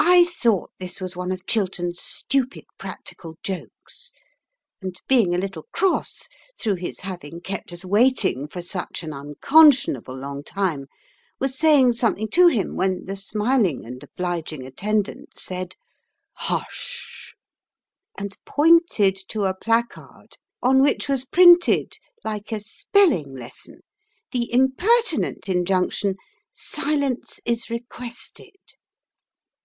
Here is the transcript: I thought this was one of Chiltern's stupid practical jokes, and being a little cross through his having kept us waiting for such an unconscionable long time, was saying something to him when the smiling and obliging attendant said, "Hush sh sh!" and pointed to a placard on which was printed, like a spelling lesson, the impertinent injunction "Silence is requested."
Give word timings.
I 0.00 0.24
thought 0.24 0.70
this 0.78 1.00
was 1.00 1.16
one 1.16 1.30
of 1.30 1.46
Chiltern's 1.46 2.00
stupid 2.00 2.64
practical 2.78 3.36
jokes, 3.42 4.10
and 4.80 4.98
being 5.06 5.34
a 5.34 5.38
little 5.38 5.64
cross 5.70 6.28
through 6.58 6.76
his 6.76 7.00
having 7.00 7.40
kept 7.40 7.72
us 7.72 7.84
waiting 7.84 8.48
for 8.48 8.62
such 8.62 9.02
an 9.02 9.12
unconscionable 9.12 10.16
long 10.16 10.42
time, 10.42 10.86
was 11.38 11.56
saying 11.58 11.92
something 11.92 12.28
to 12.30 12.46
him 12.48 12.74
when 12.74 13.04
the 13.04 13.16
smiling 13.16 13.84
and 13.84 14.02
obliging 14.02 14.66
attendant 14.66 15.38
said, 15.38 15.76
"Hush 16.32 16.64
sh 16.70 17.30
sh!" 17.30 17.34
and 18.18 18.36
pointed 18.46 19.14
to 19.28 19.44
a 19.44 19.54
placard 19.54 20.38
on 20.62 20.80
which 20.80 21.08
was 21.08 21.26
printed, 21.26 21.98
like 22.24 22.50
a 22.50 22.60
spelling 22.60 23.34
lesson, 23.36 23.82
the 24.32 24.50
impertinent 24.52 25.48
injunction 25.48 26.16
"Silence 26.52 27.40
is 27.44 27.68
requested." 27.68 28.54